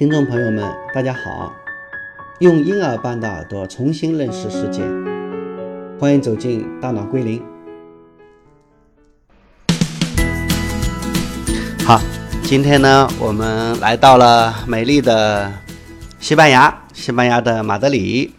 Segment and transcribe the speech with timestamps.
[0.00, 1.52] 听众朋友们，大家好！
[2.38, 4.80] 用婴儿般的耳朵重新认识世界，
[6.00, 7.44] 欢迎走进大脑归零。
[11.84, 12.00] 好，
[12.42, 15.52] 今天呢，我们来到了美丽的
[16.18, 18.32] 西班牙，西班牙的马德里。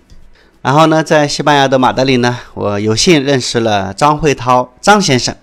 [0.63, 5.35] 然后呢，在西班牙的马德里呢，我有幸认识了张慧涛张先生。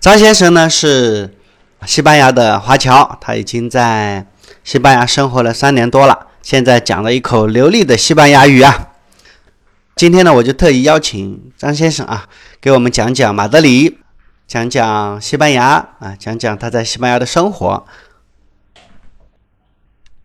[0.00, 1.34] 张先生呢是
[1.84, 4.24] 西班牙的华侨，他已经在
[4.64, 8.88] 西班牙生活了三年多了，现在讲了一口流利的西班牙语啊。
[9.94, 12.28] 今天呢，我就特意邀请张先生啊，
[12.60, 13.98] 给我们讲讲马德里，
[14.46, 17.86] 讲讲西班牙啊，讲讲他在西班牙的生活。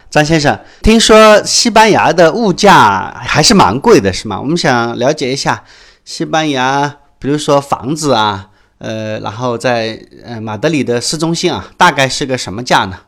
[0.09, 4.41] 张先生，听说西班牙的物价还是蛮贵的，是吗？
[4.41, 5.63] 我们想了解一下
[6.03, 12.99] 西班牙，比如说房子啊，呃，然后在呃马德里的市中心啊，大概是个什么价呢？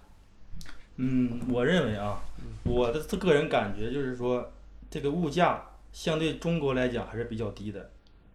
[0.98, 2.22] 嗯，我认为啊，
[2.64, 4.52] 我的个人感觉就是说，
[4.90, 7.90] 这个物价相对中国来讲还是比较低的，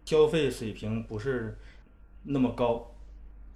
[0.05, 1.57] 消费水平不是
[2.25, 2.93] 那么高。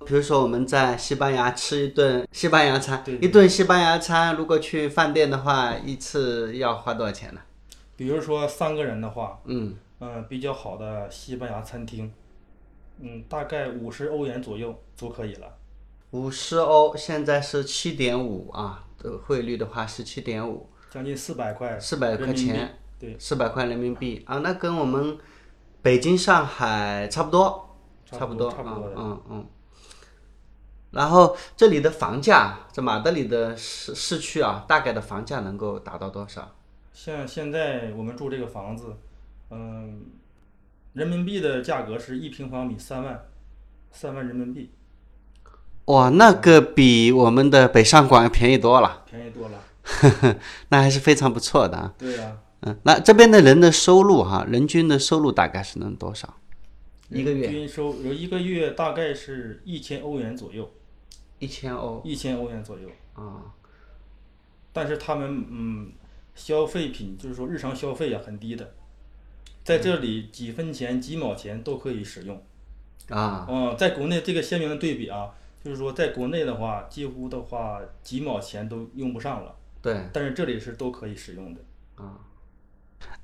[0.04, 7.40] 比如说我们在西班牙吃一顿西班牙餐，对一顿西班牙餐，如果去饭店的话，一次要花多少钱呢？
[7.96, 12.12] 比如说三个人的话，嗯，嗯、比较好的西班牙餐厅，
[12.98, 15.46] 嗯，大概五十欧元左右就可以了。
[16.10, 25.18] 五十欧，现在是七点五啊，的汇率的话是七点五，将近四百块，四百块钱，对，四百块人民币啊，那跟我们
[25.82, 28.92] 北京、上海差不多，差不多，差不多。
[28.96, 29.46] 嗯嗯嗯。
[30.92, 36.54] 然后这里的房价，这马德里的市市区啊，大概的房价能够达到多少？
[36.92, 38.94] 像现在我们住这个房子，
[39.50, 40.04] 嗯，
[40.92, 43.24] 人民币的价格是一平方米三万，
[43.90, 44.70] 三万人民币，
[45.86, 49.58] 哇，那个比我们的北上广要便宜多了，便宜多了。
[50.70, 51.94] 那还是非常不错的啊。
[51.98, 56.36] 对啊、嗯，那这边的人的收入哈、人均的收入大概是能多少？
[57.08, 60.70] 一个月均收有一个月大概是一千欧元左右，
[61.40, 62.88] 一千欧一千欧元左右。
[63.14, 63.52] 啊、
[64.72, 65.92] 但是他们嗯，
[66.34, 68.72] 消费品就是说日常消费啊很低的，
[69.62, 72.42] 在这里几分钱几毛钱都可以使用。
[73.10, 75.28] 啊，嗯，在国内这个鲜明的对比啊，
[75.64, 81.60] 就是说在国内的话，几乎的话几毛钱都用不上了，对，但是这里是都可以使用的。
[81.96, 82.18] 啊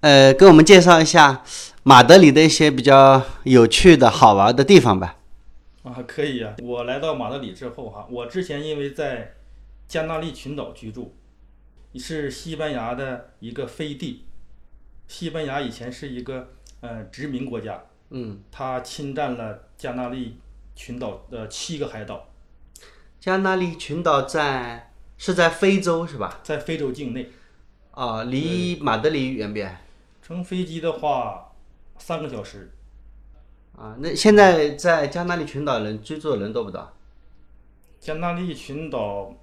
[0.01, 1.43] 呃，给我们介绍一下
[1.83, 5.17] 马德里的一些比较有趣的好玩的地方吧。
[5.83, 9.35] 啊，可以呀、我来到马德里之后哈，我之前因为在
[9.89, 11.15] 加那利群岛居住，
[11.95, 14.25] 是西班牙的一个飞地。
[15.07, 16.51] 西班牙以前是一个
[16.81, 20.39] 呃殖民国家，嗯，它侵占了加那利
[20.77, 22.28] 群岛的七个海岛，
[23.21, 26.41] 加那利群岛在是在非洲是吧？
[26.43, 27.31] 在非洲境内。
[27.91, 29.77] 啊，离马德里远不远？
[30.23, 31.53] 乘飞机的话，
[31.99, 32.71] 三个小时。
[33.77, 36.93] 啊，那现在在加那利群岛人居住的人多不多？
[37.99, 39.35] 加那利群岛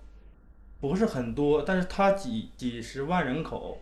[0.80, 3.78] 不是很多，但是它几几十万人口，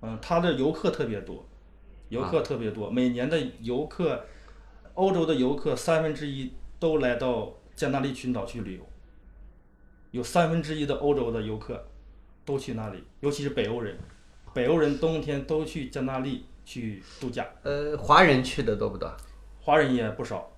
[0.00, 1.46] 嗯，它的游客特别多，
[2.08, 4.24] 游客特别多，每年的游客，
[4.94, 8.86] 欧洲的游客三分之一都来到加那利群岛去旅游，
[10.10, 11.86] 有三分之一的欧洲的游客
[12.44, 13.96] 都去那里，尤其是北欧人，
[14.52, 19.16] 北欧人冬天都去加那利去度假，呃，华人去的多不多？
[19.60, 20.50] 华人也不少，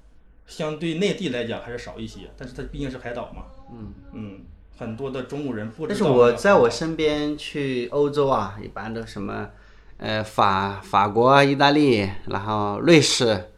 [0.47, 3.45] 相对内地来讲还是少一些，但是它毕竟是海岛嘛。
[3.71, 4.41] 嗯嗯，
[4.79, 6.05] 很多的中国人不知但是。
[6.05, 9.51] 我在我身边去欧洲啊，一般都什么，
[9.99, 13.50] 呃，法法国、意大利，然后瑞士，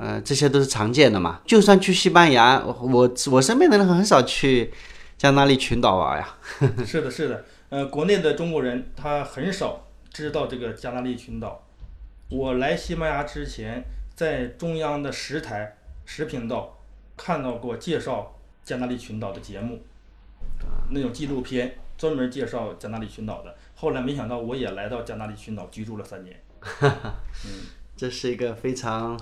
[0.00, 1.40] 呃，这些都是常见的嘛。
[1.44, 4.72] 就算去西班牙，我我身边的人很少去
[5.16, 6.34] 加那利群岛玩呀。
[6.86, 11.64] 是的，是的，呃，国内的中国人他很少知道这个加那利群岛。
[12.30, 13.82] 我来西班牙之前，
[14.14, 16.78] 在中央的十台十频道
[17.16, 19.82] 看到过介绍加那利群岛的节目，
[20.90, 23.56] 那种纪录片专门介绍加那利群岛的。
[23.74, 26.40] 后来没想到我也来到加那利群岛居住了三年。
[26.82, 27.50] 嗯
[27.96, 29.18] 这是一个非常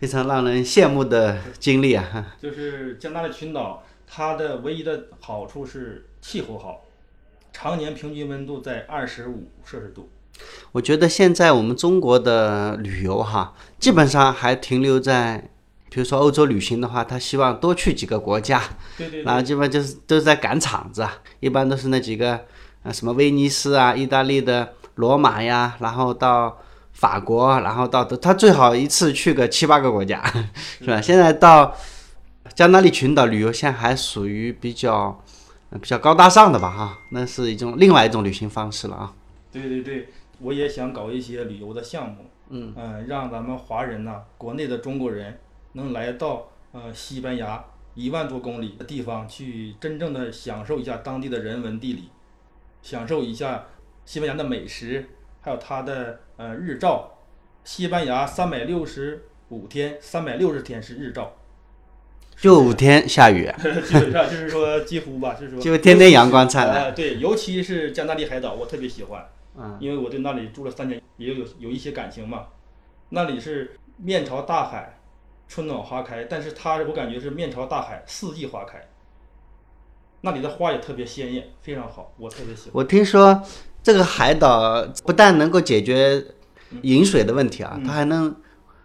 [0.00, 2.34] 非常让人羡慕的经历啊！
[2.40, 6.84] 就是加那利群岛，它的唯一的好处是气候好，
[7.52, 10.08] 常年平均温度在二十五摄氏度。
[10.72, 15.50] 我觉得现在我们中国的旅游哈，基本上还停留在，
[15.90, 18.62] 比如说欧洲旅行的话，他希望多去几个国家，
[18.96, 22.40] 对对然后基本就是都是在赶场子，啊，一般都是那几个，
[22.84, 26.58] 呃，什么威尼斯啊，意大利的罗马呀，然后到
[27.00, 30.22] 法国，然后到他最好一次去个七八个国家，
[30.80, 31.00] 是吧？
[31.00, 31.74] 现在到
[32.54, 35.18] 加那利群岛旅游，现在还属于比较
[35.70, 39.14] 呃比较高大上的吧哈，那是一种另外一种旅行方式了啊。
[39.50, 40.08] 对对对，
[40.40, 45.40] 我也想搞一些旅游的项目，嗯呃让咱们华人呐、国内的中国人
[45.72, 47.64] 能来到呃西班牙
[47.94, 52.10] 一万多公里的地方去，真正的享受一下当地的人文地理，
[52.82, 53.64] 享受一下
[54.04, 55.08] 西班牙的美食，
[55.40, 57.16] 还有它的呃日照。
[57.62, 61.36] 西班牙三百六十五天，三百六十天是日照，
[62.34, 63.52] 就五天下雨，
[63.84, 66.84] 基本上就是说几乎吧，就是说就天天阳光灿烂。
[66.84, 72.46] 呃，对，尤其是加纳利海岛，我特别喜欢，嗯，因为我对那里住了三年，也有有一些感情嘛。
[73.10, 74.98] 那里是面朝大海，
[75.46, 78.80] 春暖花开，但是它我感觉是面朝大海，四季花开。
[80.22, 82.72] 那里的花也特别鲜艳，非常好，我特别喜欢。
[82.72, 83.42] 我听说
[83.82, 86.24] 这个海岛不但能够解决
[86.82, 87.84] 饮水的问题啊，嗯。
[87.84, 88.36] 它还能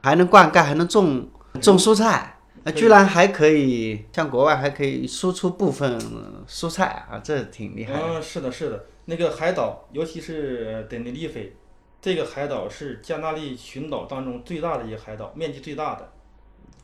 [0.02, 1.30] 还能灌溉，还能种
[1.62, 6.00] 种蔬菜，啊，居然还可以像国外还可以输出部分
[6.48, 8.00] 蔬菜啊，这挺厉害的。
[8.02, 11.56] 嗯，是的，是的，那个海岛，尤其是德尼利菲，
[12.02, 16.12] 这个海岛是加纳利群岛当中最大的一个海岛，面积最大的，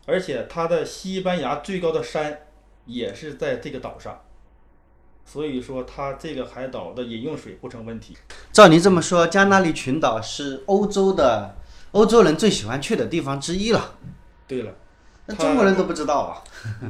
[0.06, 2.40] 而且它的西班牙最高的山
[2.86, 4.20] 也是在这个岛上，
[5.26, 8.18] 所以说它这个海岛的饮用水不成问题。
[8.52, 11.56] 照您这么说，加那利群岛是欧洲的
[11.92, 13.96] 欧洲人最喜欢去的地方之一了。
[14.48, 14.74] 对了，
[15.26, 16.44] 那中国人都不知道啊。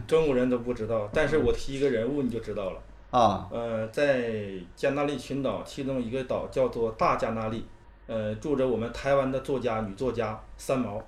[0.07, 2.81] 中国人都不知道，但是我提一个人物你就知道了。
[3.12, 4.31] 啊、呃，在
[4.75, 7.66] 加那利群岛，其中一个岛叫做大加那利，
[8.07, 11.04] 呃，住着我们台湾的作家女作家三毛，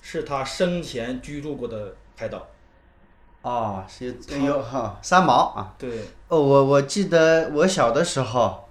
[0.00, 2.46] 是她生前居住过的海岛。
[3.42, 5.74] 哦，是有哈三毛啊。
[5.78, 5.90] 对，
[6.28, 8.68] 哦，我我记得我小的时候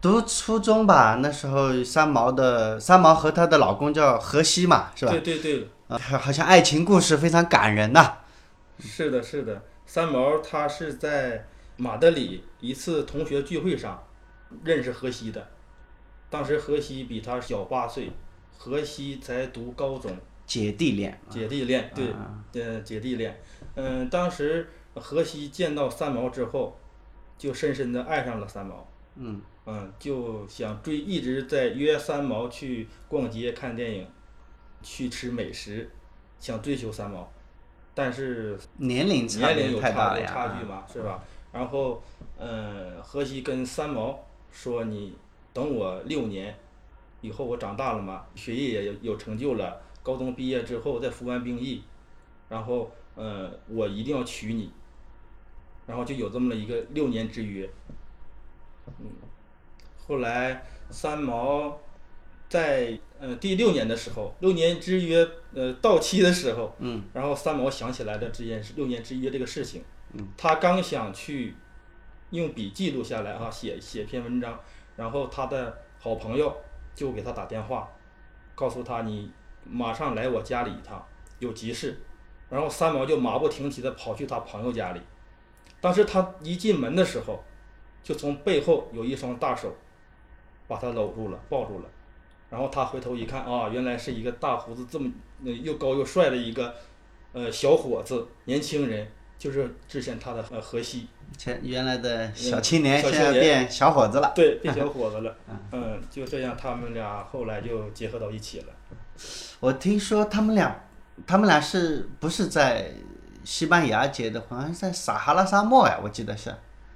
[0.00, 5.12] 读初中吧，那时候三毛的三毛和她的老公叫荷西嘛，是吧？
[5.12, 8.18] 对对对，啊，好像爱情故事非常感人呐、
[8.78, 9.62] 是的，是的。
[9.86, 11.46] 三毛她是在
[11.78, 14.02] 马德里一次同学聚会上
[14.64, 15.48] 认识荷西的，
[16.28, 18.12] 当时荷西比她小八岁，
[18.58, 20.14] 荷西才读高中。
[20.46, 21.20] 姐弟恋。
[21.28, 22.14] 姐弟恋，对，
[22.62, 23.38] 呃，姐弟恋。
[23.74, 26.76] 嗯，当时荷西见到三毛之后，
[27.36, 28.86] 就深深的爱上了三毛。
[29.16, 34.06] 嗯嗯，就想追，一直在约三毛去逛街、看电影，
[34.82, 35.90] 去吃美食，
[36.38, 37.30] 想追求三毛，
[37.94, 40.26] 但是年龄差别年龄有差有太大了呀。
[40.26, 41.22] 差距嘛，是吧？
[41.52, 42.02] 然后，
[42.38, 44.18] 嗯，荷西跟三毛
[44.50, 45.16] 说：“你
[45.52, 46.56] 等我六年，
[47.20, 51.82] 以后我长大了嘛，学业也有有成就了，高中毕业之后再服完兵役，
[52.48, 54.72] 然后，呃，我一定要娶你。”
[55.86, 57.68] 然后就有这么一个六年之约。
[58.86, 59.06] 嗯，
[60.06, 61.78] 后来三毛
[62.48, 69.82] 在呃第六年的时候，六年之约呃到期的时候，嗯，然后三毛想起来的这件事，六年之约这个事情，
[70.12, 71.54] 嗯，他刚想去
[72.30, 74.60] 用笔记录下来啊，写写篇文章，
[74.96, 76.54] 然后他的好朋友
[76.94, 77.90] 就给他打电话，
[78.54, 79.32] 告诉他你
[79.64, 81.02] 马上来我家里一趟，
[81.38, 82.00] 有急事，
[82.50, 85.00] 然后三毛就马不停蹄的跑去他朋友家里，
[85.80, 87.42] 当时他一进门的时候，
[88.02, 89.74] 就从背后有一双大手
[90.66, 91.84] 把他搂住了，抱住了。
[92.50, 95.12] 然后他回头一看啊，原来是一个大胡子这么
[95.44, 96.74] 呃又高又帅的一个
[97.34, 99.06] 呃小伙子，年轻人，
[99.36, 104.32] 就是之前他的呃荷西，前原来的小青年，现在变小伙子了。
[104.34, 105.36] 对，变小伙子了，
[105.72, 108.72] 嗯，就这样他们俩后来就结合到一起了。
[109.60, 110.87] 我听说他们俩，
[111.26, 112.92] 他们俩是不是在
[113.44, 114.58] 西班牙结的婚？
[114.58, 116.54] 好像在撒哈拉沙漠呀，我记得是。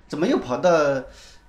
[0.09, 0.71] 怎么又跑到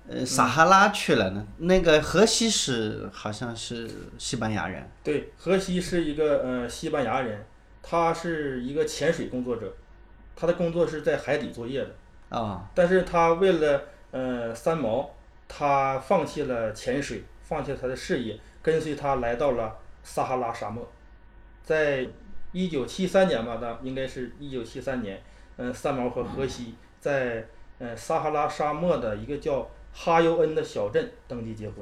[0.08, 1.46] 呃撒哈拉去了呢？
[1.58, 4.88] 那个荷西是好像是西班牙人。
[5.02, 7.44] 对，荷西是一个呃西班牙人，
[7.82, 9.72] 他是一个潜水工作者，
[10.34, 11.90] 他的工作是在海底作业的。
[12.30, 15.10] 啊、但是他为了呃三毛，
[15.46, 20.90] 他放弃了潜水，放弃了他的事业，跟随他来到了撒哈拉沙漠。
[21.62, 22.06] 在
[22.54, 25.20] 一九七三年吧，那应该是一九七三年，
[25.56, 27.44] 嗯、三毛和荷西在
[27.78, 31.76] 嗯撒哈拉沙漠的一个叫哈尤恩的小镇登记结婚。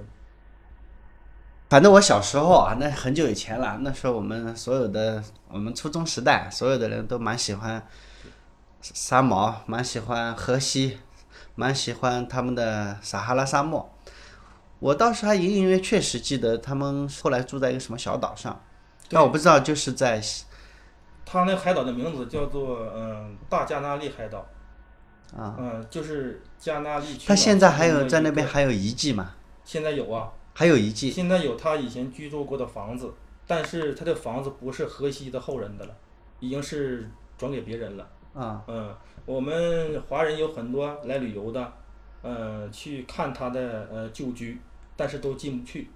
[1.69, 3.79] 反正我小时候啊，那很久以前了。
[3.83, 7.87] 那时候我们所有的，我们初中时代，所有的人都蛮喜欢
[8.81, 10.99] 三毛，蛮喜欢荷西，
[11.55, 13.91] 蛮喜欢他们的撒哈拉沙漠。
[14.81, 18.61] 我当时还隐隐约确实记得他们后来住在一个什么小岛上，
[19.09, 20.21] 但我不知道就是在
[21.25, 24.47] 他那海岛的名字叫做嗯、大加那利海岛。
[25.37, 27.25] 啊，嗯、就是加那利群岛。
[27.29, 29.35] 他现在还有在那边还有遗迹吗？
[29.64, 33.14] 现在有啊，还有遗迹现在有他以前居住过的房子，
[33.47, 35.95] 但是他的房子不是河西的后人的了，
[36.41, 38.07] 已经是转给别人了。
[38.35, 41.73] 啊嗯，我们华人有很多来旅游的，
[42.21, 44.61] 呃，去看他的呃旧居，
[44.97, 45.88] 但是都进不去，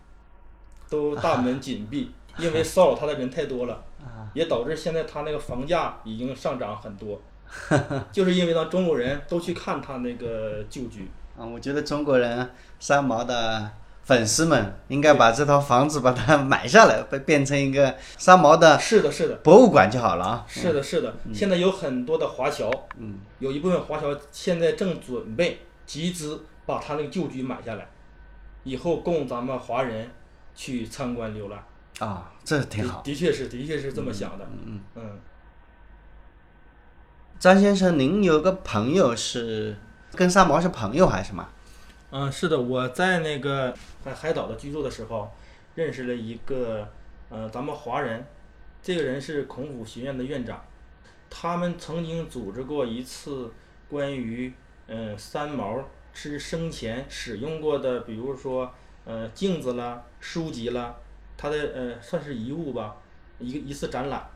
[0.88, 3.84] 都大门紧闭， 因为骚扰他的人太多了，
[4.34, 7.20] 也导致现在他那个房价已经上涨很多，
[8.12, 11.10] 就是因为呢中国人都去看他那个旧居。
[11.38, 13.70] 啊，我觉得中国人三毛的
[14.04, 20.46] 粉丝们应该把这套房子把它买下来，变变成一个三毛的是的，是的，博物馆就好了啊。
[20.48, 21.14] 是的，是的。
[21.34, 27.86] 现在有很多的华侨，嗯，有一部分华侨现在正准备集资把他那个旧居买下来，
[28.64, 30.10] 以后供咱们华人
[30.54, 31.62] 去参观浏览。
[31.98, 33.00] 啊，这挺好。
[33.02, 34.46] 的确是，的确是这么想的。
[34.66, 35.18] 嗯，嗯，
[37.38, 39.76] 张先生，您有个朋友是
[40.12, 41.48] 跟三毛是朋友还是什么？
[42.10, 43.74] 嗯，是的，我在那个
[44.04, 45.32] 在海岛的居住的时候，
[45.74, 46.88] 认识了一个
[47.28, 48.24] 呃咱们华人，
[48.82, 50.64] 这个人是孔府学院的院长，
[51.28, 53.52] 他们曾经组织过一次
[53.88, 54.52] 关于
[54.86, 58.72] 嗯、呃三毛是生前使用过的，比如说
[59.04, 60.94] 呃镜子啦、书籍啦，
[61.36, 62.96] 他的呃算是遗物吧，
[63.38, 64.28] 一个一次展览，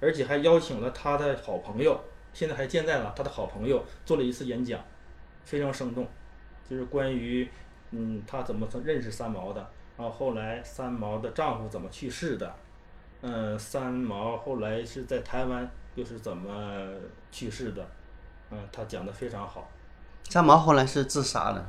[0.00, 2.00] 而且还邀请了他的好朋友，
[2.32, 4.80] 现在还健在了，他的好朋友做了一次演讲，
[5.44, 6.06] 非常生动。
[6.68, 7.48] 就是关于，
[7.92, 12.54] 嗯，他怎么认识三毛的，然后后来三毛的丈夫怎么去世的，
[13.22, 16.86] 嗯，三毛后来是在台湾又是怎么
[17.32, 17.88] 去世的，
[18.50, 19.70] 嗯，他讲的非常好。
[20.28, 21.66] 三毛后来是自杀了，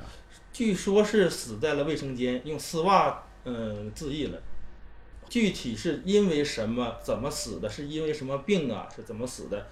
[0.51, 4.41] 据说是死在了卫生间，用丝袜嗯自缢了。
[5.30, 9.68] 具体是因为什么，怎么死的，是因为什么病啊，是怎么死的，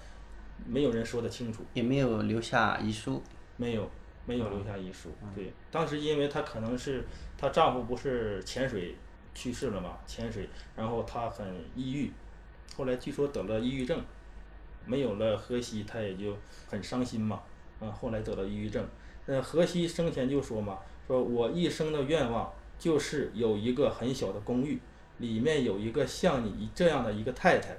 [0.66, 1.64] 没有人说得清楚。
[1.74, 3.22] 也没有留下遗书。
[3.56, 3.90] 没有，
[4.24, 5.10] 没有留下遗书。
[5.34, 7.04] 对，当时因为她可能是
[7.36, 8.94] 她丈夫不是潜水
[9.34, 12.12] 去世了嘛，潜水，然后她很抑郁，
[12.76, 14.00] 后来据说得了抑郁症，
[14.86, 16.36] 没有了荷西，她也就
[16.68, 17.42] 很伤心嘛。
[17.80, 18.86] 嗯，后来得了抑郁症。
[19.26, 24.78] 呃，荷西生前就说嘛，说我一生的愿望就是有一个很小的公寓，
[25.18, 27.76] 里面有一个像你这样的一个太太，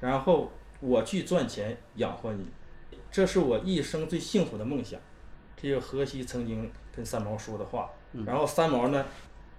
[0.00, 2.46] 然后我去赚钱养活你。
[3.10, 5.00] 这是我一生最幸福的梦想，
[5.56, 7.90] 这是荷西曾经跟三毛说的话。
[8.26, 9.04] 然后三毛呢，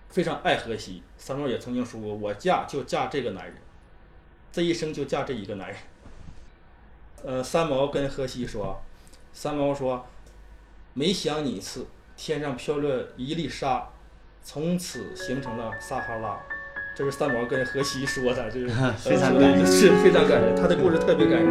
[0.09, 1.03] 非常爱荷西。
[1.17, 3.55] 三毛也曾经说过：“我嫁就嫁这个男人，
[4.51, 5.77] 这一生就嫁这一个男人。
[7.25, 8.79] ”呃，三毛跟荷西说，
[9.33, 10.05] 三毛说
[10.93, 13.89] ：“每想你一次，天上飘落一粒沙，
[14.43, 16.39] 从此形成了撒哈拉。”
[16.99, 18.67] 这是三毛跟荷西说的，就是
[18.99, 20.53] 非常感人是非常感人。
[20.53, 21.47] 他的故事特别感人。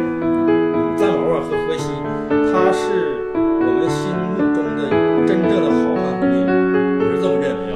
[0.95, 1.87] 三毛啊和荷西，
[2.29, 2.85] 他是
[3.33, 4.87] 我们心目中的
[5.25, 7.75] 真正的好汉我是这么认为啊。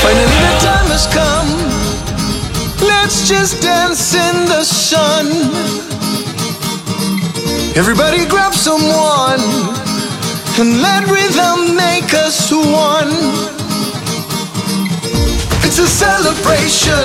[0.00, 1.52] Finally, the time has come.
[2.80, 5.73] Let's just dance in the sun.
[7.76, 9.42] Everybody grab someone
[10.60, 13.10] and let rhythm make us one.
[15.66, 17.02] It's a celebration.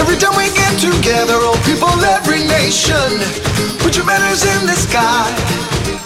[0.00, 3.20] Every time we get together, all people, every nation.
[3.84, 5.28] Put your banners in the sky.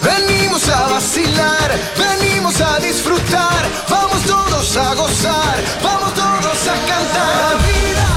[0.03, 3.63] Venimos a vacilar, venimos a disfrutar.
[3.87, 7.55] Vamos todos a gozar, vamos todos a cantar.
[7.63, 8.09] Vida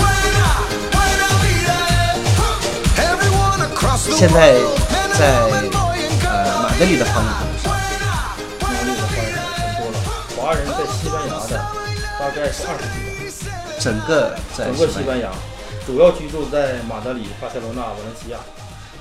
[0.00, 0.48] buena,
[0.96, 1.78] buena vida.
[3.12, 4.87] Everyone across the world,
[5.18, 5.26] 在
[6.30, 7.74] 呃马德里的华人多少？
[8.60, 9.98] 那里的华人很多了，
[10.36, 11.58] 华人在西班牙的
[12.20, 15.32] 大概是二十几万，整个在整个西班牙。
[15.84, 18.38] 主要居住在马德里、巴塞罗那、瓦伦西亚。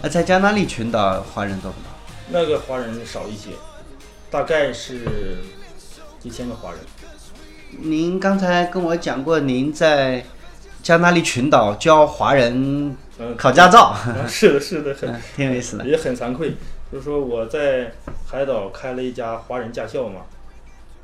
[0.02, 1.92] 那在加那利群岛华人多不多？
[2.30, 3.52] 那个华人少一些，
[4.32, 5.38] 大概是
[6.24, 6.80] 一千个华人。
[7.70, 10.26] 您刚才跟我讲过，您在
[10.82, 15.86] 加那利群岛教华人嗯，考驾照，啊是的，是的，很嗯挺有意思的。
[15.86, 16.54] 也很惭愧，
[16.92, 17.92] 就是说我在
[18.28, 20.22] 海岛开了一家华人驾校嘛，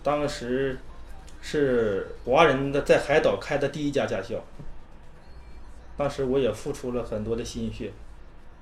[0.04, 0.78] 当时
[1.42, 4.36] 是华人的在海岛开的第一家驾校，
[5.98, 7.92] 当时我也付出了很多的心血，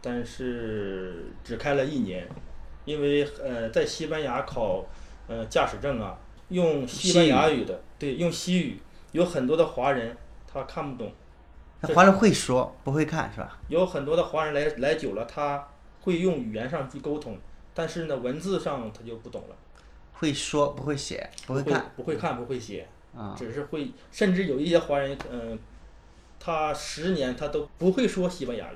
[0.01, 2.29] 但是只开了一年，
[2.85, 4.85] 因为呃在西班牙考
[5.27, 6.17] 呃驾驶证啊，
[6.47, 8.79] 用西班牙语的，对，用西语，
[9.11, 10.15] 有很多的华人
[10.51, 11.11] 他看不懂。
[11.81, 13.57] 那华人会说，不会看是吧？
[13.67, 15.67] 有很多的华人来来久了，他
[16.01, 17.37] 会用语言上去沟通，
[17.73, 19.55] 但是呢，文字上他就不懂了，
[20.13, 23.35] 会说不会写，不会会看不会看，不会写，啊。
[23.37, 25.57] 只是会，甚至有一些华人，嗯、
[26.39, 28.75] 他十年他都不会说西班牙语。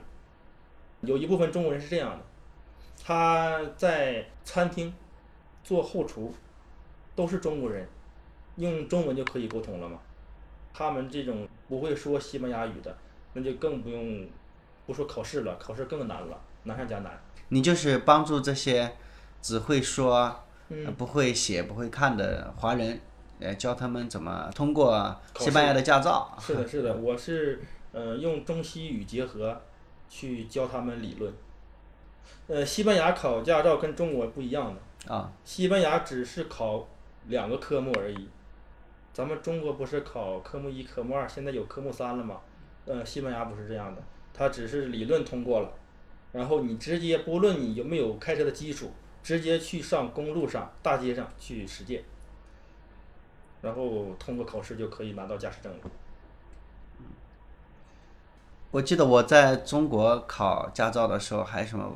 [1.02, 2.24] 有一部分中国人是这样的，
[3.04, 4.92] 他在餐厅
[5.64, 6.34] 做后厨，
[7.16, 7.88] 都是中国人，
[8.56, 10.00] 用中文就可以沟通了嘛。
[10.74, 12.96] 他们这种不会说西班牙语的，
[13.34, 14.28] 那就更不用
[14.86, 17.20] 不说考试了，考试更难了，难上加难。
[17.50, 18.96] 你就是帮助这些
[19.42, 20.44] 只会说、
[20.98, 23.00] 不会写、不会看的华人，
[23.40, 26.38] 呃，教他们怎么通过西班牙的驾照。
[26.40, 29.62] 是的，是的，我是呃用中西语结合
[30.10, 31.34] 去教他们理论。
[32.48, 36.88] 呃，西班牙考驾照跟中国不一样的，啊、西班牙只是考
[37.28, 38.30] 两个科目而已，
[39.16, 42.42] 咱们中国不是考科目一、科目二，现在有科目三了吗？
[42.86, 44.04] 呃，西班牙不是这样的，
[44.34, 45.72] 它只是理论通过了，
[46.34, 48.92] 然后你直接不论你有没有开车的基础，
[49.24, 52.04] 直接去上公路上、大街上去实践，
[53.62, 55.80] 然后通过考试就可以拿到驾驶证了。
[58.72, 61.90] 我记得我在中国考驾照的时候，还什么，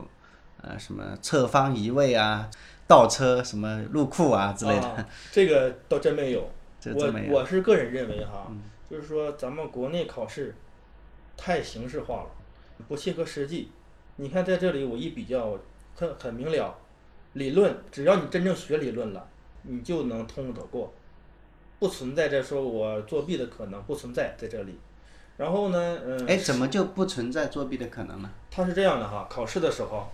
[0.61, 2.49] 呃，什么侧方移位啊、
[2.87, 4.87] 倒车什么入库啊之类的。
[4.87, 6.49] 啊、这个倒真没有。
[6.85, 8.51] 我我是个人认为哈，
[8.89, 10.55] 就是说咱们国内考试
[11.35, 12.29] 太形式化了，
[12.87, 13.69] 不切合实际。
[14.15, 15.57] 你看在这里我一比较，
[15.95, 16.77] 很很明了，
[17.33, 19.27] 理论只要你真正学理论了，
[19.63, 20.93] 你就能通得过，
[21.79, 24.77] 不存在着说我作弊的可能，不存在在这里。
[25.37, 28.29] 然后呢，嗯，哎，怎么就不存在作弊的可能呢？
[28.51, 30.09] 它是这样的哈，考试的时候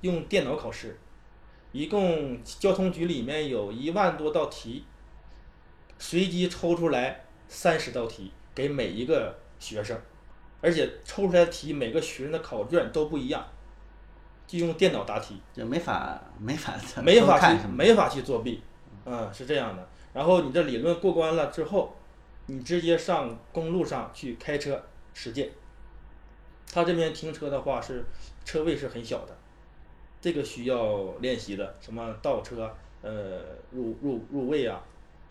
[0.00, 0.98] 用电脑考试，
[1.70, 4.84] 一共交通局里面有一万多道题，
[6.00, 9.96] 随机抽出来三十道题给每一个学生，
[10.62, 13.46] 而且抽出来的题每个学生的考卷都不一样，
[14.46, 18.62] 就用电脑答题，就没法没法没法去没法去作弊，
[19.04, 19.88] 嗯，是这样的。
[20.14, 21.94] 然后你这理论过关了之后，
[22.46, 25.50] 你直接上公路上去开车实践。
[26.72, 28.04] 他这边停车的话是
[28.44, 29.36] 车位是很小的，
[30.20, 33.40] 这个需要练习的，什么倒车、呃
[33.70, 34.80] 入入入位啊，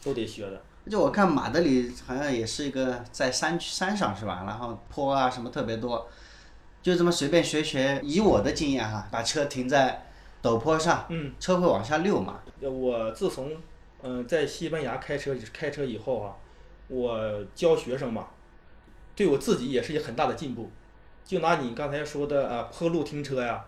[0.03, 0.61] 都得学的。
[0.89, 4.43] 就我看马德里好像也是一个在山区山上是吧？
[4.47, 6.09] 然后坡啊什么特别多，
[6.81, 7.99] 就这么随便学学。
[8.03, 10.07] 以我的经验哈，把车停在
[10.41, 12.39] 陡坡上，嗯，车会往下溜嘛。
[12.61, 13.51] 呃我自从
[14.01, 16.35] 嗯、呃在西班牙开车开车以后啊，
[16.87, 18.27] 我教学生嘛，
[19.15, 20.71] 对我自己也是一个很大的进步。
[21.23, 23.63] 就拿你刚才说的啊，坡路停车呀，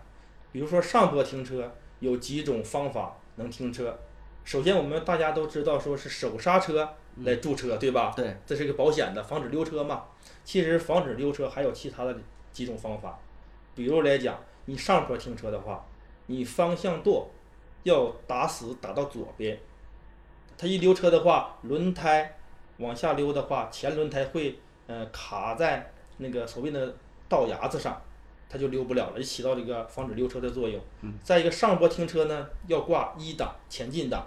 [0.50, 3.96] 比如说上坡停车有几种方法能停车。
[4.44, 8.12] 首先，我们大家都知道说是手刹车来驻车，对吧？
[8.16, 10.04] 对，这是一个保险的，防止溜车嘛。
[10.44, 12.16] 其实防止溜车还有其他的
[12.52, 13.18] 几种方法，
[13.74, 15.86] 比如来讲，你上坡停车的话，
[16.26, 17.30] 你方向舵
[17.84, 19.58] 要打死打到左边，
[20.58, 22.36] 它一溜车的话，轮胎
[22.78, 26.94] 往下溜的话，前轮胎会呃卡在那个所谓的
[27.28, 28.02] 道牙子上，
[28.52, 30.78] 它就溜不了了，就起到这个防止溜车的作用。
[31.22, 34.26] 再一个上坡停车呢，要挂一档前进档，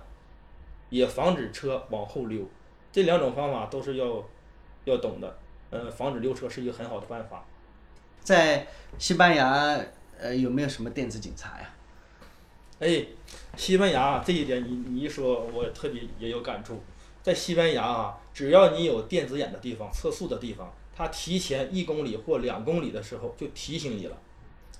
[0.89, 2.43] 也防止车往后溜。
[2.91, 4.23] 这两种方法都是要
[4.85, 5.37] 要懂的，
[5.69, 7.45] 呃，防止溜车是一个很好的办法。
[8.21, 8.65] 在
[8.97, 9.79] 西班牙，
[10.17, 11.69] 呃，有没有什么电子警察呀？
[12.79, 13.05] 哎，
[13.55, 16.81] 西班牙这一点你你一说，我特别也有感触。
[17.21, 24.17] 在西班牙啊，只要你有电子眼的地方、测速的地方，它提前一公里或两公里的时候就提醒你了，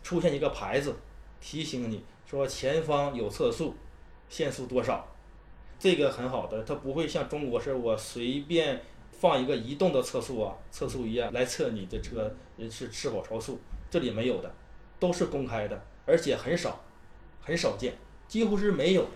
[0.01, 0.95] 出现一个牌子
[1.41, 3.75] 提醒你说前方有测速，
[4.30, 5.06] 限速多少。
[5.78, 12.34] 这个很好的，它不会像中国是我随便放一个移动的测速啊测速仪啊来测你的车
[12.71, 14.56] 是是否超速，这里没有的，
[14.99, 16.82] 都是公开的，而且很少。
[17.41, 17.93] 很少见，
[18.28, 19.12] 几乎是没有的，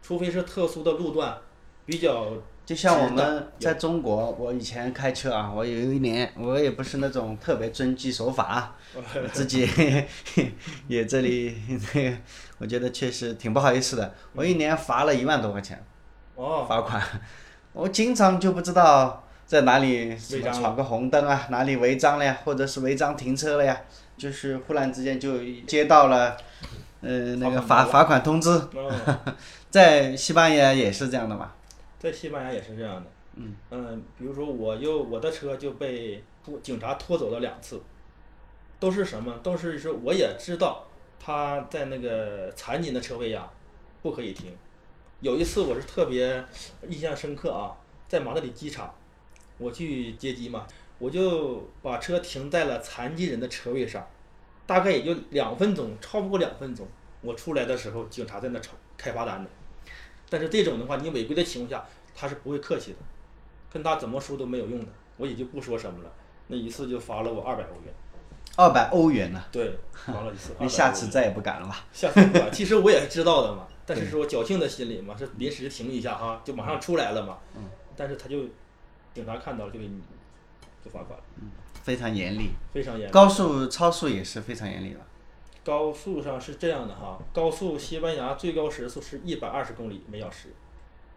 [0.00, 1.38] 除非是特殊的路段，
[1.84, 2.32] 比较
[2.66, 9.00] 就像我们在中国，我以前开车啊，我有一年，我也不是那种特别遵纪守法，我
[9.32, 9.70] 自己
[10.88, 11.78] 也这里那
[12.10, 12.16] 个，
[12.58, 14.12] 我觉得确实挺不好意思的。
[14.32, 15.80] 我一年罚了一万多块钱
[16.34, 17.00] 哦，罚款，
[17.72, 20.16] 我经常就不知道在哪里
[20.52, 23.80] 闯个红灯啊，哪里违章了呀，或者是违章停车了呀，
[24.18, 26.36] 就是忽然之间就接到了，
[27.00, 28.92] 呃，那个罚罚款罚款通知，哦，
[29.70, 31.52] 在西班牙也是这样的嘛。
[32.06, 33.10] 在西班牙也是这样的。
[33.34, 37.82] 嗯比如说我又我的车就被拖警察拖走了两次，
[38.78, 39.36] 都是什么？
[39.42, 40.86] 都是说我也知道
[41.18, 43.50] 他在那个残疾的车位呀
[44.02, 44.50] 不可以停。
[45.20, 46.44] 有一次我是特别
[46.88, 48.94] 印象深刻啊，在马德里机场，
[49.58, 50.66] 我去接机嘛，
[50.98, 54.06] 我就把车停在了残疾人的车位上，
[54.66, 56.86] 大概也就两分钟，超不过两分钟。
[57.20, 59.48] 我出来的时候，警察在那抽开罚单呢。
[60.28, 62.98] 但是这种的话，你违规的情况下，他是不会客气的，
[63.72, 64.86] 跟他怎么说都没有用的，
[65.16, 66.12] 我也就不说什么了。
[66.48, 67.94] 那一次就罚了我二百欧元，
[68.56, 70.54] 二百欧元呢，对，罚了一次。
[70.58, 71.84] 你200欧元下次再也不敢了吧？
[71.92, 72.52] 下次不敢。
[72.52, 77.38] 其实我也是知道的嘛， 但是说侥幸的心理嘛，是临时停一下哈，就马上出来了嘛。
[77.96, 78.44] 但是他就
[79.14, 80.00] 警察看到了就给你
[80.84, 81.24] 就罚款了，
[81.82, 82.50] 非常严厉。
[82.72, 83.10] 非常严。
[83.10, 85.00] 高速超速也是非常严厉的。
[85.66, 90.50] 高速上是这样的哈，高速西班牙最高时速是一百二十公里每小时，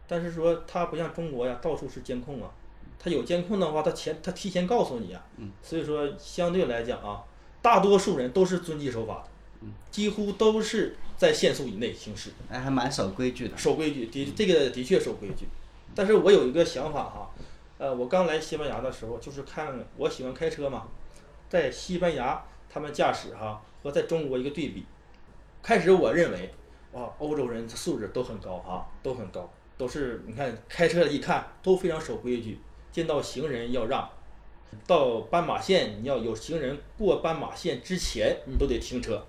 [0.07, 2.49] 但是说它不像中国呀，到处是监控啊，
[2.97, 5.23] 它有监控的话，它前它提前告诉你啊，
[5.62, 7.23] 所以说相对来讲啊，
[7.62, 13.55] 大多数人都是遵纪守法的，几乎都是在限速以内行驶，哎，还蛮守规矩的。
[13.55, 15.45] 守规矩，的这个的确守规矩，
[15.93, 17.29] 但是我有一个想法哈，
[17.77, 20.88] 呃，我刚来西班牙的时候，就是看我喜欢开车嘛，
[21.47, 24.86] 在西班牙他们驾驶哈和在中国一个对比，
[25.63, 26.53] 开始我认为
[26.91, 32.60] 哇，欧洲人素质都很高哈，都很高，都是你看开车一看都非常守规矩，
[32.91, 34.10] 见到行人要让，
[34.86, 39.25] 到斑马线你要有行人过斑马线之前你都得停车，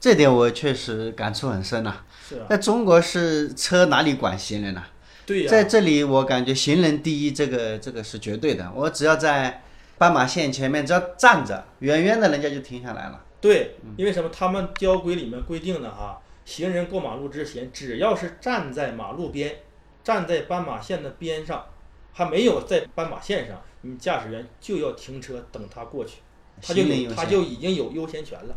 [0.00, 4.82] 这点我确实感触很深呐、是啊，在中国是车哪里管行人呢、
[5.24, 8.70] 对呀、在这里我感觉行人第一，这个这个是绝对的。
[8.74, 9.62] 我只要在
[9.98, 13.24] 斑马线前面，只要站着，远远的人家就停下来了。
[13.40, 14.28] 对，因为什么？
[14.30, 19.56] 他们交规里面规定的哈，行人过马路之前，只要是站在马路边，
[20.02, 21.64] 站在斑马线的边上，
[22.12, 26.18] 还没有在斑马线上，你驾驶员就要停车等他过去，
[26.60, 28.56] 他就有他就已经有优先权了。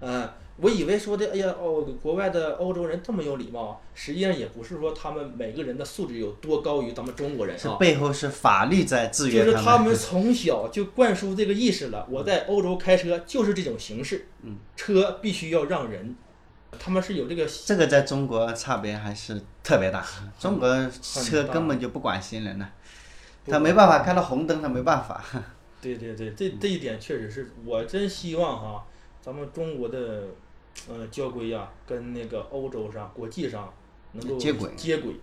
[0.00, 0.28] 嗯，
[0.60, 7.58] 我以为说的，哎呀，哦，国外的欧洲人这么有礼貌，实际上也不是说他们每个人的素质有多高于咱们中国人啊。
[7.58, 12.06] 是背后是法律在制约就是他们 从小就灌输这个意识了。
[12.10, 16.14] 我在欧洲开车就是这种形式，嗯车必须要让人，
[16.78, 20.04] 他们是有这个这个在中国差别还是特别大。
[20.38, 20.68] 中国
[21.00, 22.68] 车根本就不管行人呢，
[23.46, 25.24] 他没办法看到红灯，他没办法。
[25.80, 28.84] 对对对，这这一点确实是我真希望哈，
[29.22, 30.24] 咱们中国的
[30.88, 33.72] 呃交规呀、跟那个欧洲上、国际上
[34.12, 35.14] 能够接轨接轨。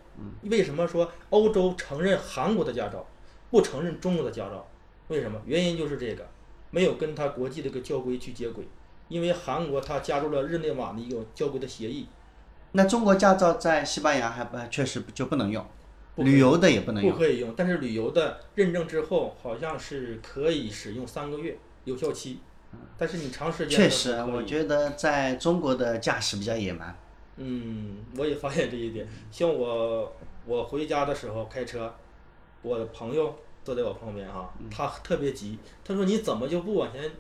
[0.44, 3.06] 为什么说欧洲承认韩国的驾照，
[3.50, 4.68] 不承认中国的驾照？
[5.08, 5.42] 为什么？
[5.46, 6.28] 原因就是这个，
[6.72, 8.68] 没有跟他国际这个交规去接轨。
[9.10, 12.08] 因为韩国它加入了日内瓦的一个交规的协议，
[12.74, 15.66] 那中国驾照在西班牙还不确实就不能用，
[16.18, 17.14] 旅游的也不能用。
[17.14, 17.54] 不可以用。
[17.56, 22.40] 但是旅游的认证之后，好像是可以使用三个月有效期。
[22.98, 26.96] 但是你长时间确实，我觉得在中国的驾驶比较野蛮。
[27.38, 29.08] 嗯，我也发现这一点。
[29.32, 30.12] 像我，
[30.46, 31.94] 我回家的时候开车，
[32.62, 37.12] 我的朋友坐在我旁边哈、嗯他特别急，他说你怎么就不往前？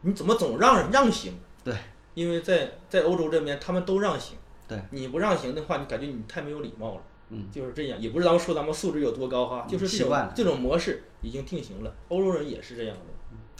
[0.00, 1.34] 你怎么总让让行？
[1.62, 1.74] 对，
[2.14, 7.02] 因为在在欧洲这边他们都让行，对，你不让行的话，你感觉你太没有礼貌了。
[7.28, 11.92] 嗯，就是这样，也不是咱们说咱们素质有多高哈，就是这种这种模式已经定型了。
[12.08, 13.02] 欧洲人也是这样的。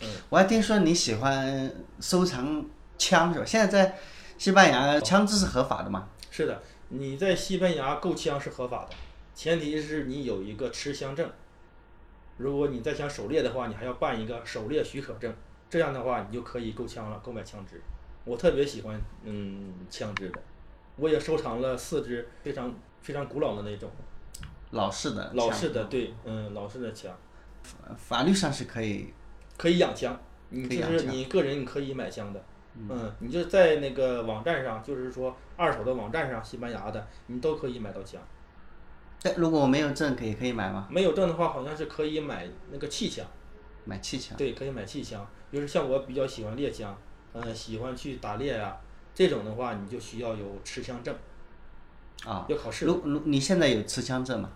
[0.03, 2.65] 嗯，我还听说你喜欢收藏
[2.99, 3.45] 枪是吧？
[3.45, 3.99] 现在在
[4.39, 6.09] 西班牙枪支是合法的吗？
[6.31, 8.91] 是的，你在西班牙购枪是合法的，
[9.35, 11.31] 前提是你有一个持枪证。
[12.37, 15.35] 如果你再想狩猎的话，你还要办一个狩猎许可证，
[15.71, 17.81] 这样的话你就可以购枪了，购买枪支。
[18.25, 20.43] 我特别喜欢嗯枪支的，
[20.97, 23.91] 我也收藏了四支非常非常古老的那种
[24.73, 27.17] 老式的枪老式的，对，嗯，老式的枪，
[27.97, 29.15] 法律上是可以
[29.57, 30.19] 可以养枪，
[30.51, 32.45] 你就是你个人你可以买枪的。
[32.79, 38.21] 嗯，你就在那个网站上，就是说二手的网站上，西班牙的，你都可以买到枪。
[39.23, 40.87] 但如果我没有证，可以可以买吗？
[40.90, 43.25] 没有证的话，好像是可以买那个气枪，
[43.87, 44.37] 买气枪。
[44.37, 45.27] 对，可以买气枪。
[45.51, 46.95] 就是像我比较喜欢猎枪，
[47.33, 48.77] 嗯，喜欢去打猎呀、
[49.14, 51.16] 这种的话你就需要有持枪证，
[52.27, 52.85] 啊，要考试。
[52.85, 54.51] 如如你现在有持枪证吗？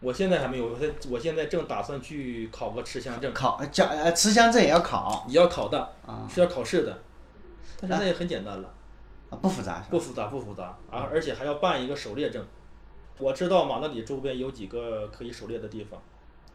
[0.00, 6.98] 我现在还没有，我现我现在正打算去考个持枪证，考呃持枪证也要考也要考的，啊是要考试的。
[7.80, 8.74] 但是那也很简单了，
[9.30, 9.84] 啊，不复杂？
[9.90, 12.44] 不复杂，不复杂，而而且还要办一个狩猎证。
[13.18, 16.00] 我知道马德里周边有几个可以狩猎的地方，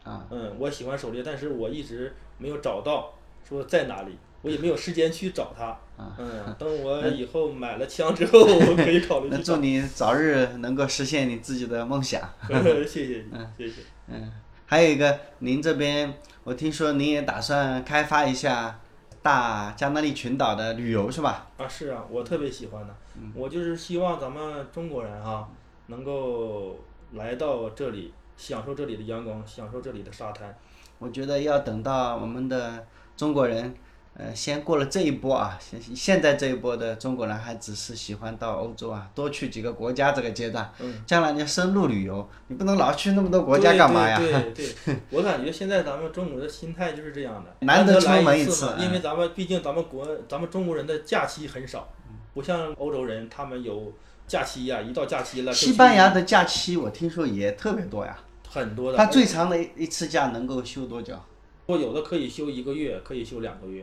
[0.04, 3.12] 啊，嗯，我喜欢狩猎，但是我一直没有找到
[3.48, 5.66] 说在哪里，我也没有时间去找它。
[5.96, 9.38] 啊嗯， 等我以后买了枪之后，我可以考虑那。
[9.38, 12.20] 祝你早日能够实现你自己的梦想。
[12.86, 13.82] 谢谢你，谢谢。
[14.08, 14.32] 嗯，
[14.66, 16.12] 还有一个，您这边
[16.44, 18.80] 我听说您也打算开发一下
[19.22, 21.46] 大加那利群岛的旅游是吧？
[21.56, 22.94] 啊，是啊，我特别喜欢的。
[23.34, 25.48] 我就是希望咱们中国人哈、
[25.86, 26.80] 能够
[27.12, 30.52] 来到这里，享受这里的阳光，享受这里的沙滩。
[30.98, 32.84] 我觉得要等到我们的
[33.16, 33.74] 中国人，
[34.14, 44.18] 呃，先过了这一波啊，现现在这一波的中国人还只是喜欢到欧洲啊，多去几个国家这个阶段，嗯，将来你要深入旅游，你不能老去那么多国家干嘛呀？
[44.18, 51.88] 对对对 对，我感觉现在咱们中国的心态就是这样的， 难得出门一次嗯因为咱们毕竟咱们国咱们中国人的假期很少，
[52.34, 53.92] 不像欧洲人，他们有
[54.28, 58.18] 假期呀、一到假期了，西班牙的假期我听说也特别多呀。
[58.46, 58.98] 很多的。
[58.98, 61.14] 他最长的一一次假能够休多久？
[61.64, 63.82] 我有的可以休一个月，可以休两个月。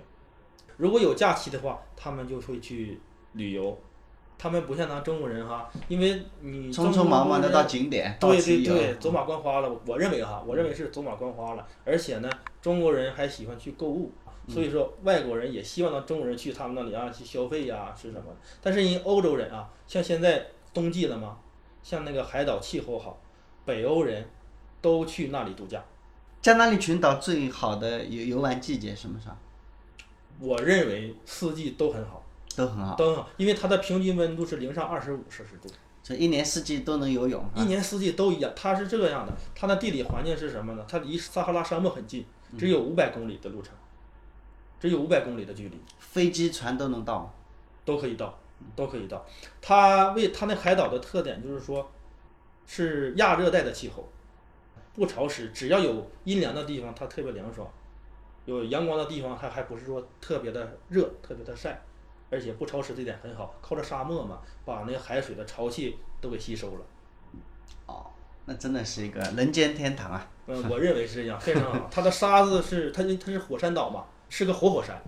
[0.80, 3.00] 如果有假期的话，他们就会去
[3.34, 3.78] 旅游。
[4.38, 9.70] 他们不像咱中国人哈，因为你匆匆忙忙的到景点，到对对对，走马观花了。
[9.86, 11.68] 我认为哈，我认为是走马观花了。
[11.84, 12.30] 而且呢，
[12.62, 14.10] 中国人还喜欢去购物，
[14.48, 18.34] 所以说外国人也希望让中国人去他们那里啊去消费呀、是什么？
[18.62, 21.38] 但是人欧洲人啊，像现在冬季了嘛，
[21.84, 23.22] 像那个海岛气候好，
[23.66, 24.26] 北欧人
[24.80, 25.84] 都去那里度假。
[26.42, 29.36] 加那利群岛最好的游游玩季节什么时候？
[30.40, 32.24] 我认为四季都很好，
[32.56, 35.70] 都很好，都很好，因为它的平均温度是零上二十五摄氏度，
[36.02, 37.44] 这一年四季都能游泳。
[37.56, 38.52] 一年四季都一样。
[38.56, 40.86] 它是这个样的，它的地理环境是什么呢？
[40.88, 42.26] 它离撒哈拉沙漠很近，
[42.58, 43.74] 只有五百公里的路程，
[44.80, 47.34] 只有五百公里的距离，飞机、船都能到。
[47.86, 48.38] 都可以到，
[48.76, 49.26] 都可以到。
[49.60, 51.90] 它为它那海岛的特点就是说，
[52.68, 54.08] 是亚热带的气候，
[54.94, 57.68] 不潮湿，只要有阴凉的地方，它特别凉爽；
[58.58, 61.82] 有阳光的地方，它还不是说特别的热、特别的晒，
[62.30, 63.54] 而且不潮湿这点很好。
[63.62, 66.82] 靠着沙漠嘛，把那个海水的潮气都给吸收了。
[67.86, 68.06] 哦，
[68.46, 70.28] 那真的是一个人间天堂啊！
[70.48, 71.88] 嗯，我认为是这样，非常好。
[71.92, 75.00] 它的沙子是它它是火山岛嘛，是个活火山，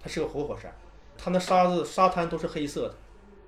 [0.00, 0.72] 它是个活火山，
[1.16, 2.94] 它那沙子沙滩都是黑色的，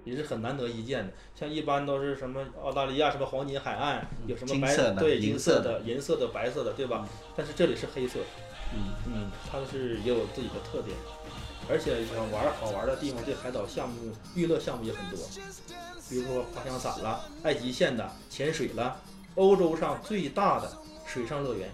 [0.05, 1.12] 也是很难得一见的。
[1.35, 7.09] 像一般都是什么澳大利亚什么黄金海岸，有什么白的对银色的、银色的、白色的，对吧？
[7.35, 8.20] 但是这里是黑色，
[8.75, 10.97] 嗯嗯，它是也有自己的特点。
[11.69, 15.19] 而且想玩好玩的地方，这海岛项目娱乐项目也很多，
[16.09, 19.01] 比如说滑翔伞啦、爱极限的、潜水啦，
[19.37, 20.73] 欧洲上最大的
[21.07, 21.71] 水上乐园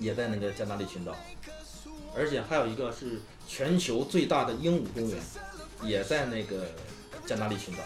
[0.00, 1.14] 也在那个加纳利群岛，
[2.16, 5.18] 而且还有一个是全球最大的鹦鹉公园，
[5.84, 6.66] 也在那个
[7.24, 7.84] 加纳利群岛。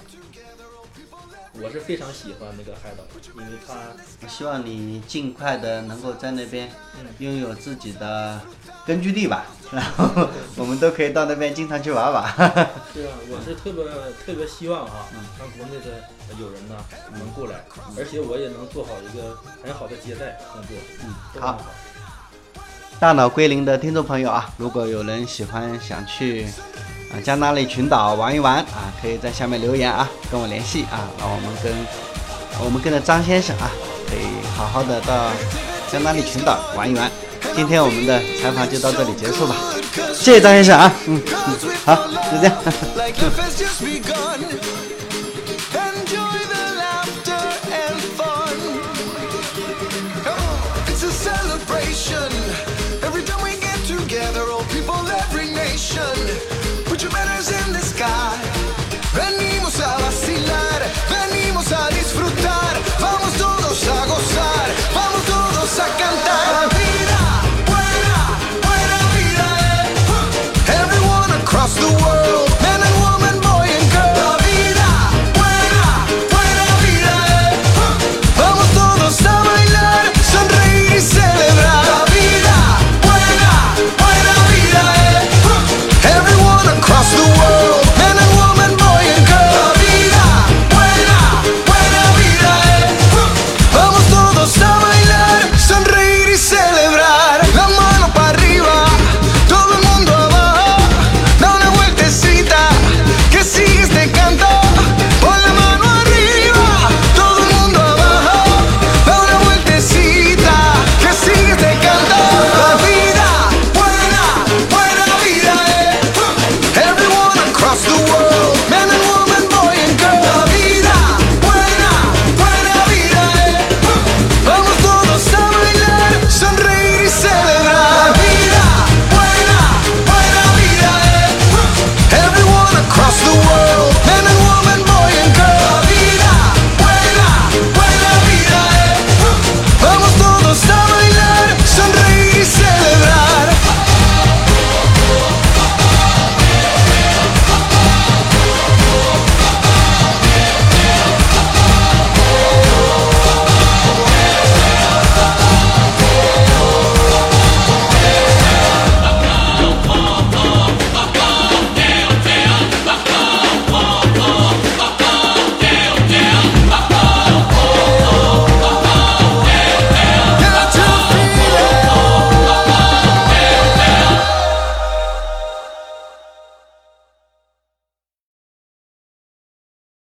[1.60, 3.04] 我是非常喜欢那个海岛，
[3.36, 3.74] 因为它
[4.22, 8.40] 我希望你尽快的能够在那边嗯拥有自己的
[8.86, 12.24] 根据地吧，然后 我们都可以到那边经常去玩玩。
[12.92, 13.84] 是啊，我是特别
[14.24, 15.06] 特别希望啊，
[15.38, 16.02] 让国内的
[16.40, 16.74] 友人呢
[17.12, 17.64] 能过来，
[17.98, 20.76] 而且我也能做好一个很好的接待工作。
[21.04, 21.62] 嗯好。
[22.98, 26.46] 大脑归零的听众朋友啊，如果有人喜欢想去
[27.12, 31.72] 啊加纳利群岛玩一玩啊，可以在下面留言啊，跟我联系啊，让我们跟
[32.64, 33.70] 我们跟着张先生啊，
[34.09, 35.31] 可以好好的到
[35.90, 37.11] 加纳利群岛玩一玩。
[37.55, 39.57] 今天我们的采访就到这里结束吧，
[40.14, 41.94] 谢谢张先生啊，嗯嗯，好，
[42.31, 42.57] 就这样。